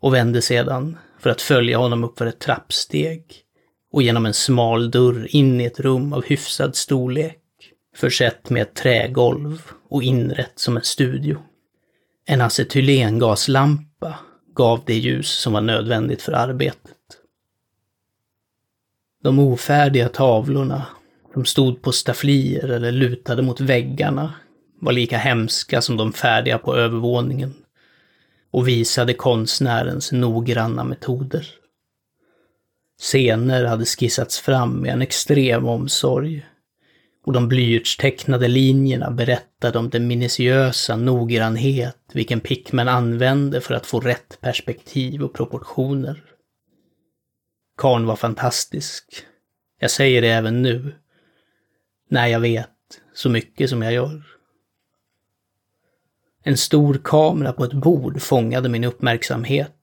[0.00, 3.24] Och vände sedan för att följa honom upp för ett trappsteg
[3.92, 7.36] och genom en smal dörr in i ett rum av hyfsad storlek
[7.96, 11.38] försett med ett trägolv och inrett som en studio.
[12.30, 14.18] En acetylengaslampa
[14.54, 16.96] gav det ljus som var nödvändigt för arbetet.
[19.22, 20.86] De ofärdiga tavlorna,
[21.32, 24.34] som stod på stafflier eller lutade mot väggarna,
[24.80, 27.54] var lika hemska som de färdiga på övervåningen
[28.50, 31.46] och visade konstnärens noggranna metoder.
[33.00, 36.46] Scener hade skissats fram med en extrem omsorg
[37.24, 44.00] och de blyertstecknade linjerna berättade om den minutiösa noggrannhet vilken Pickman använde för att få
[44.00, 46.22] rätt perspektiv och proportioner.
[47.76, 49.04] Karn var fantastisk.
[49.78, 50.94] Jag säger det även nu.
[52.08, 52.68] När jag vet
[53.14, 54.22] så mycket som jag gör.
[56.42, 59.76] En stor kamera på ett bord fångade min uppmärksamhet.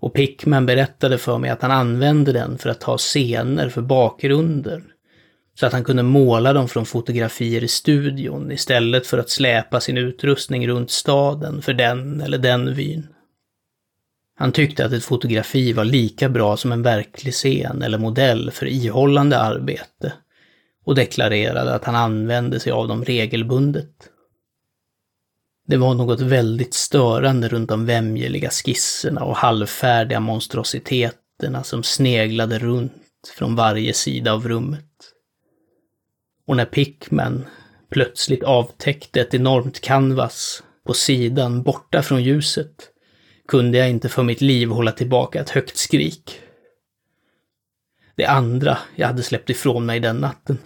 [0.00, 4.89] Och Pickman berättade för mig att han använde den för att ta scener för bakgrunder
[5.54, 9.98] så att han kunde måla dem från fotografier i studion istället för att släpa sin
[9.98, 13.06] utrustning runt staden för den eller den vyn.
[14.36, 18.66] Han tyckte att ett fotografi var lika bra som en verklig scen eller modell för
[18.66, 20.12] ihållande arbete
[20.84, 24.10] och deklarerade att han använde sig av dem regelbundet.
[25.66, 32.92] Det var något väldigt störande runt de vämjeliga skisserna och halvfärdiga monstrositeterna som sneglade runt
[33.36, 34.84] från varje sida av rummet.
[36.50, 37.46] Och när Pickman
[37.90, 42.90] plötsligt avtäckte ett enormt canvas på sidan borta från ljuset
[43.48, 46.40] kunde jag inte för mitt liv hålla tillbaka ett högt skrik.
[48.16, 50.58] Det andra jag hade släppt ifrån mig den natten.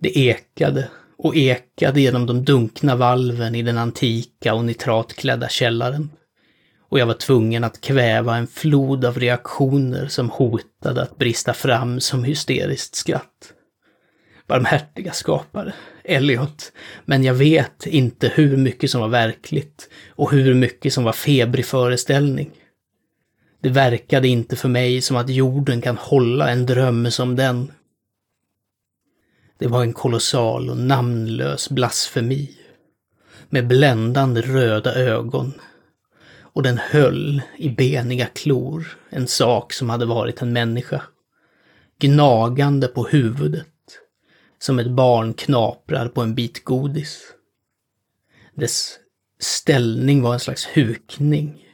[0.00, 6.10] Det ekade och ekade genom de dunkna valven i den antika och nitratklädda källaren.
[6.88, 12.00] Och jag var tvungen att kväva en flod av reaktioner som hotade att brista fram
[12.00, 13.54] som hysteriskt skratt
[14.50, 15.72] barmhärtiga skapare,
[16.04, 16.72] Elliot.
[17.04, 21.66] Men jag vet inte hur mycket som var verkligt och hur mycket som var febrig
[21.66, 22.50] föreställning.
[23.60, 27.72] Det verkade inte för mig som att jorden kan hålla en dröm som den.
[29.58, 32.50] Det var en kolossal och namnlös blasfemi.
[33.48, 35.52] Med bländande röda ögon.
[36.40, 41.02] Och den höll i beniga klor en sak som hade varit en människa.
[41.98, 43.66] Gnagande på huvudet
[44.60, 47.22] som ett barn knaprar på en bit godis.
[48.54, 48.98] Dess
[49.40, 51.66] ställning var en slags hukning.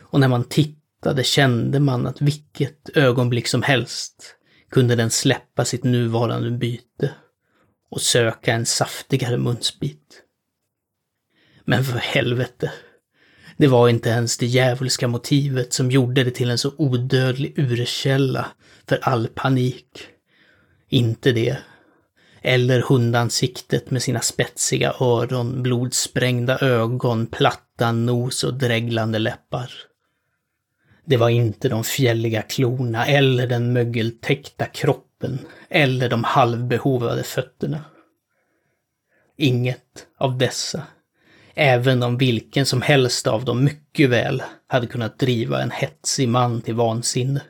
[0.00, 4.36] Och när man tittade kände man att vilket ögonblick som helst
[4.70, 7.14] kunde den släppa sitt nuvarande byte
[7.90, 10.22] och söka en saftigare munsbit.
[11.64, 12.72] Men för helvete,
[13.56, 18.46] det var inte ens det djävulska motivet som gjorde det till en så odödlig urkälla
[18.88, 20.08] för all panik.
[20.88, 21.58] Inte det,
[22.42, 29.72] eller hundansiktet med sina spetsiga öron, blodsprängda ögon, platta nos och dreglande läppar.
[31.04, 35.38] Det var inte de fjälliga klorna eller den mögeltäckta kroppen
[35.68, 37.84] eller de halvbehovade fötterna.
[39.36, 40.86] Inget av dessa,
[41.54, 46.62] även om vilken som helst av dem mycket väl hade kunnat driva en hetsig man
[46.62, 47.42] till vansinne.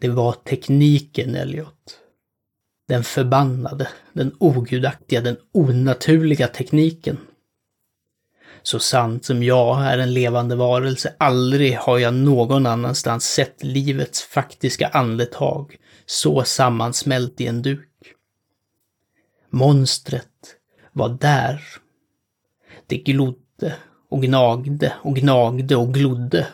[0.00, 2.00] Det var tekniken, Elliot.
[2.88, 7.18] Den förbannade, den ogudaktiga, den onaturliga tekniken.
[8.62, 14.22] Så sant som jag är en levande varelse, aldrig har jag någon annanstans sett livets
[14.22, 15.76] faktiska andetag
[16.06, 17.90] så sammansmält i en duk.
[19.50, 20.56] Monstret
[20.92, 21.62] var där.
[22.86, 23.74] Det glodde
[24.08, 26.46] och gnagde och gnagde och glodde.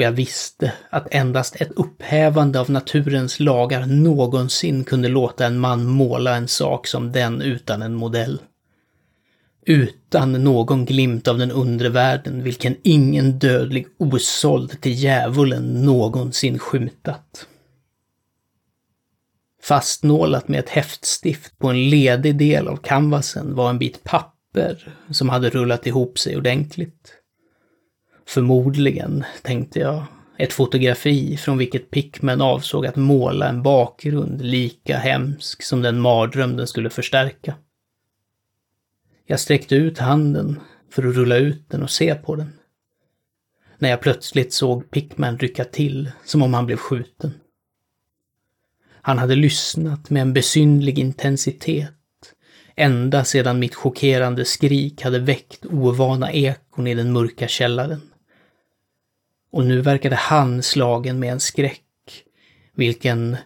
[0.00, 5.86] Och jag visste att endast ett upphävande av naturens lagar någonsin kunde låta en man
[5.86, 8.40] måla en sak som den utan en modell.
[9.66, 17.46] Utan någon glimt av den undre världen, vilken ingen dödlig osåld till djävulen någonsin skymtat.
[19.62, 25.28] Fastnålat med ett häftstift på en ledig del av canvasen var en bit papper som
[25.28, 27.16] hade rullat ihop sig ordentligt.
[28.30, 30.04] Förmodligen, tänkte jag,
[30.38, 36.56] ett fotografi från vilket Pickman avsåg att måla en bakgrund lika hemsk som den mardröm
[36.56, 37.54] den skulle förstärka.
[39.26, 40.60] Jag sträckte ut handen
[40.90, 42.52] för att rulla ut den och se på den.
[43.78, 47.34] När jag plötsligt såg Pickman rycka till som om han blev skjuten.
[49.02, 51.90] Han hade lyssnat med en besynlig intensitet
[52.76, 58.09] ända sedan mitt chockerande skrik hade väckt ovana ekon i den mörka källaren.
[59.50, 62.24] Och nu verkade han slagen med en skräck,
[62.74, 63.36] vilken,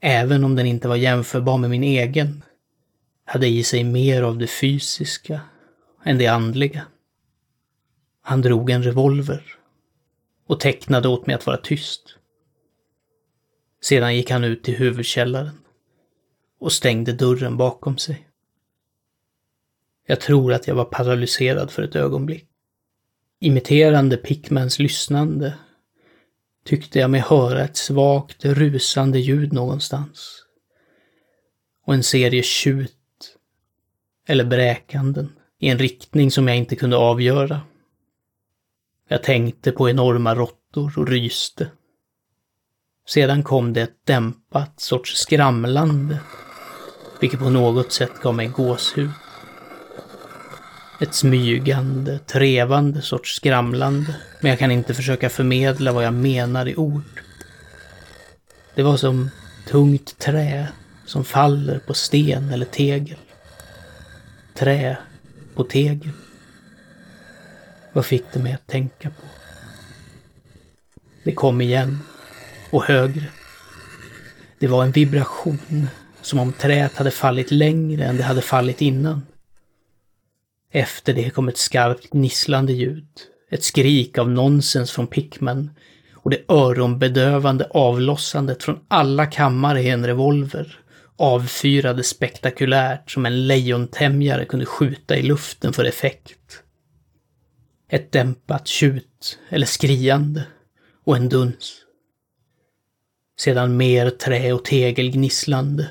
[0.00, 2.44] även om den inte var jämförbar med min egen,
[3.24, 5.40] hade i sig mer av det fysiska
[6.04, 6.86] än det andliga.
[8.22, 9.42] Han drog en revolver
[10.46, 12.16] och tecknade åt mig att vara tyst.
[13.82, 15.58] Sedan gick han ut till huvudkällaren
[16.60, 18.28] och stängde dörren bakom sig.
[20.06, 22.48] Jag tror att jag var paralyserad för ett ögonblick.
[23.44, 25.54] Imiterande Pickmans lyssnande
[26.64, 30.44] tyckte jag mig höra ett svagt rusande ljud någonstans.
[31.86, 33.36] Och en serie tjut
[34.28, 37.60] eller bräkanden i en riktning som jag inte kunde avgöra.
[39.08, 41.70] Jag tänkte på enorma råttor och ryste.
[43.06, 46.18] Sedan kom det ett dämpat sorts skramlande,
[47.20, 49.10] vilket på något sätt gav mig gåshud.
[51.00, 56.76] Ett smygande, trevande sorts skramlande, men jag kan inte försöka förmedla vad jag menar i
[56.76, 57.22] ord.
[58.74, 59.30] Det var som
[59.66, 60.68] tungt trä
[61.06, 63.18] som faller på sten eller tegel.
[64.54, 64.96] Trä
[65.54, 66.10] på tegel.
[67.92, 69.26] Vad fick det mig att tänka på?
[71.24, 72.00] Det kom igen.
[72.70, 73.24] Och högre.
[74.58, 75.88] Det var en vibration,
[76.22, 79.22] som om träet hade fallit längre än det hade fallit innan.
[80.76, 83.08] Efter det kom ett skarpt gnisslande ljud,
[83.50, 85.70] ett skrik av nonsens från Pickman
[86.14, 90.78] och det öronbedövande avlossandet från alla kammare i en revolver
[91.16, 96.62] avfyrade spektakulärt som en lejontämjare kunde skjuta i luften för effekt.
[97.88, 100.46] Ett dämpat tjut eller skriande
[101.04, 101.76] och en duns.
[103.38, 105.90] Sedan mer trä och tegel gnisslande.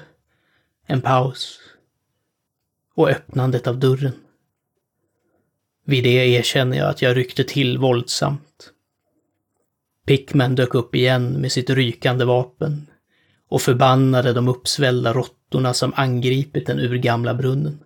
[0.87, 1.59] En paus.
[2.95, 4.13] Och öppnandet av dörren.
[5.85, 8.71] Vid det erkänner jag att jag ryckte till våldsamt.
[10.05, 12.87] Pickman dök upp igen med sitt rykande vapen
[13.49, 17.79] och förbannade de uppsvällda råttorna som angripit den urgamla brunnen.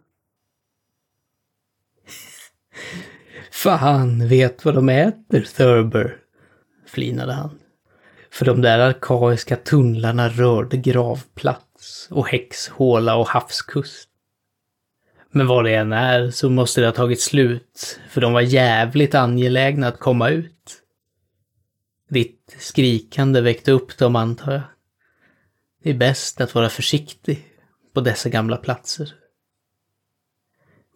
[3.51, 6.17] Fan vet vad de äter, Thurber,
[6.87, 7.59] flinade han.
[8.31, 14.06] För de där arkaiska tunnlarna rörde gravplats och häxhåla och havskust.
[15.31, 19.15] Men vad det än är så måste det ha tagit slut, för de var jävligt
[19.15, 20.83] angelägna att komma ut.
[22.09, 24.61] Ditt skrikande väckte upp dem, antar jag.
[25.83, 27.47] Det är bäst att vara försiktig
[27.93, 29.13] på dessa gamla platser.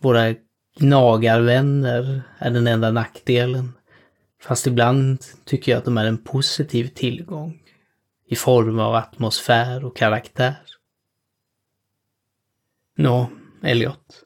[0.01, 0.35] Våra
[0.77, 3.73] gnagarvänner är den enda nackdelen.
[4.41, 7.63] Fast ibland tycker jag att de är en positiv tillgång
[8.27, 10.55] i form av atmosfär och karaktär.
[12.95, 13.29] Nå,
[13.63, 14.23] Elliot.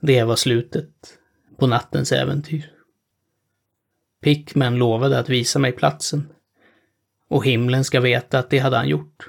[0.00, 1.18] Det var slutet
[1.56, 2.72] på nattens äventyr.
[4.22, 6.28] Pickman lovade att visa mig platsen.
[7.28, 9.26] Och himlen ska veta att det hade han gjort.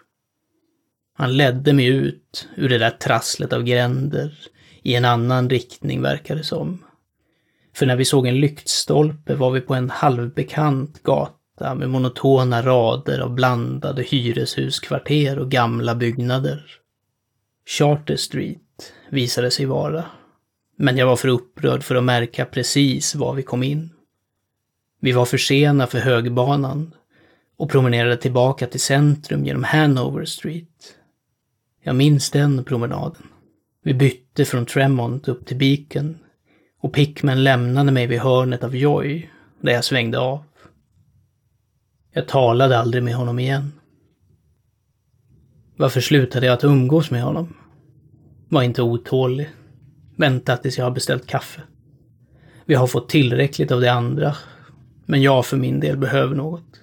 [1.13, 4.39] Han ledde mig ut ur det där trasslet av gränder
[4.83, 6.83] i en annan riktning verkar det som.
[7.75, 13.19] För när vi såg en lyktstolpe var vi på en halvbekant gata med monotona rader
[13.19, 16.65] av blandade hyreshuskvarter och gamla byggnader.
[17.65, 18.68] Charter Street
[19.09, 20.05] visade sig vara.
[20.77, 23.89] Men jag var för upprörd för att märka precis var vi kom in.
[25.01, 26.93] Vi var för sena för högbanan
[27.57, 30.95] och promenerade tillbaka till centrum genom Hanover Street.
[31.83, 33.23] Jag minns den promenaden.
[33.83, 36.17] Vi bytte från Tremont upp till Beacon
[36.81, 39.29] och Pickman lämnade mig vid hörnet av Joy,
[39.61, 40.43] där jag svängde av.
[42.11, 43.71] Jag talade aldrig med honom igen.
[45.77, 47.58] Varför slutade jag att umgås med honom?
[48.49, 49.49] Var inte otålig.
[50.15, 51.61] Vänta tills jag har beställt kaffe.
[52.65, 54.35] Vi har fått tillräckligt av det andra,
[55.05, 56.81] men jag för min del behöver något.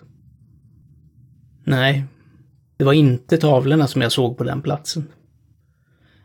[1.65, 2.05] Nej,
[2.77, 5.09] det var inte tavlorna som jag såg på den platsen.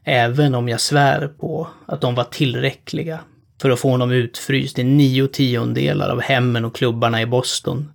[0.03, 3.19] Även om jag svär på att de var tillräckliga
[3.61, 7.91] för att få honom utfryst i nio tiondelar av hemmen och klubbarna i Boston.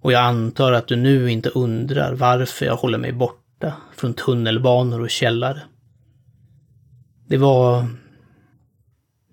[0.00, 5.00] Och jag antar att du nu inte undrar varför jag håller mig borta från tunnelbanor
[5.00, 5.62] och källare.
[7.32, 7.86] Det var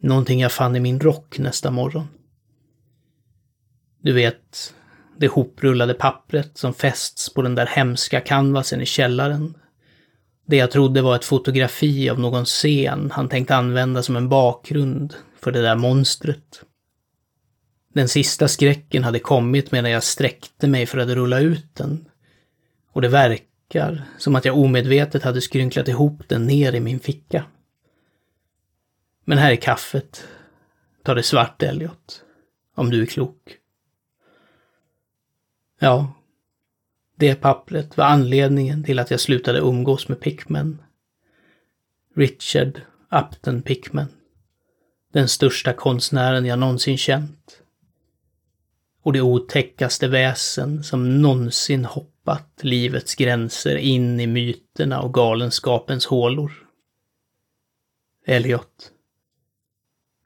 [0.01, 2.07] någonting jag fann i min rock nästa morgon.
[4.01, 4.73] Du vet,
[5.17, 9.57] det hoprullade pappret som fästs på den där hemska canvasen i källaren.
[10.45, 15.15] Det jag trodde var ett fotografi av någon scen han tänkt använda som en bakgrund
[15.39, 16.63] för det där monstret.
[17.93, 22.05] Den sista skräcken hade kommit medan jag sträckte mig för att rulla ut den.
[22.93, 27.45] Och det verkar som att jag omedvetet hade skrynklat ihop den ner i min ficka.
[29.29, 30.27] Men här är kaffet.
[31.03, 32.23] Ta det svart, Elliot.
[32.75, 33.57] Om du är klok.
[35.79, 36.13] Ja,
[37.15, 40.81] det pappret var anledningen till att jag slutade umgås med Pickman.
[42.15, 44.07] Richard Upton Pickman.
[45.13, 47.61] Den största konstnären jag någonsin känt.
[49.01, 56.51] Och det otäckaste väsen som någonsin hoppat livets gränser in i myterna och galenskapens hålor.
[58.25, 58.91] Elliot.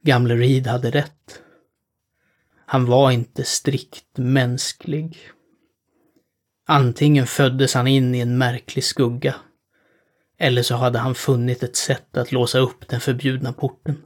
[0.05, 1.41] Gamle Reed hade rätt.
[2.65, 5.17] Han var inte strikt mänsklig.
[6.65, 9.35] Antingen föddes han in i en märklig skugga,
[10.37, 14.03] eller så hade han funnit ett sätt att låsa upp den förbjudna porten.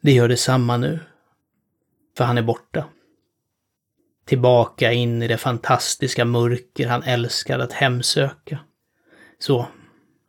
[0.00, 1.00] Det gör detsamma nu,
[2.16, 2.88] för han är borta.
[4.24, 8.58] Tillbaka in i det fantastiska mörker han älskar att hemsöka.
[9.38, 9.68] Så,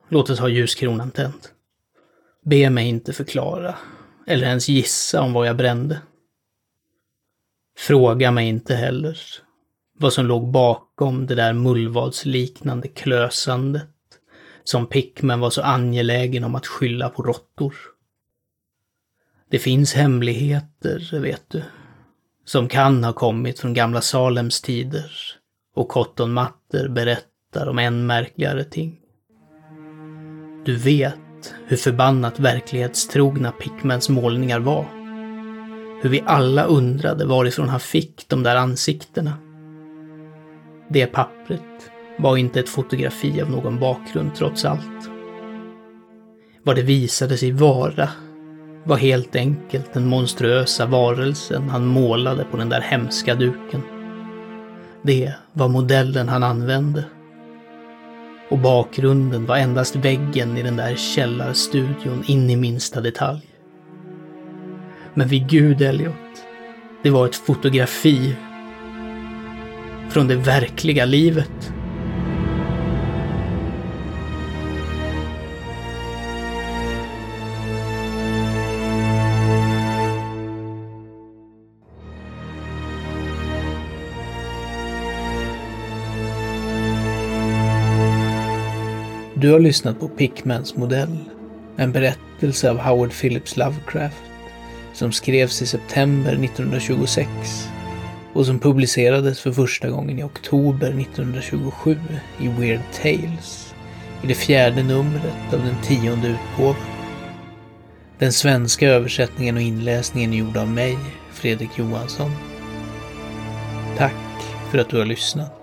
[0.08, 1.59] låt oss ha ljuskronan tänd.
[2.46, 3.76] Be mig inte förklara,
[4.28, 6.02] eller ens gissa om vad jag brände.
[7.78, 9.18] Fråga mig inte heller
[10.00, 13.90] vad som låg bakom det där mullvadsliknande klösandet
[14.64, 17.76] som Pickman var så angelägen om att skylla på råttor.
[19.50, 21.64] Det finns hemligheter, vet du,
[22.46, 25.12] som kan ha kommit från gamla Salems tider
[25.76, 29.00] och Cotton Matter berättar om än märkligare ting.
[30.66, 31.29] Du vet
[31.68, 34.86] hur förbannat verklighetstrogna Pickmans målningar var.
[36.02, 39.34] Hur vi alla undrade varifrån han fick de där ansiktena.
[40.90, 45.10] Det pappret var inte ett fotografi av någon bakgrund trots allt.
[46.64, 48.10] Vad det visade sig vara
[48.84, 53.82] var helt enkelt den monstruösa varelsen han målade på den där hemska duken.
[55.02, 57.04] Det var modellen han använde.
[58.50, 63.42] Och bakgrunden var endast väggen i den där källarstudion in i minsta detalj.
[65.14, 66.14] Men vid gud, Elliot,
[67.04, 68.36] det var ett fotografi
[70.10, 71.74] från det verkliga livet.
[89.42, 91.18] Du har lyssnat på Pickmans modell,
[91.78, 94.24] en berättelse av Howard Phillips Lovecraft
[94.94, 97.30] som skrevs i september 1926
[98.34, 101.98] och som publicerades för första gången i oktober 1927
[102.40, 103.74] i Weird Tales,
[104.24, 106.76] i det fjärde numret av den tionde utgåvan.
[108.18, 110.98] Den svenska översättningen och inläsningen är gjord av mig,
[111.32, 112.32] Fredrik Johansson.
[113.98, 115.59] Tack för att du har lyssnat.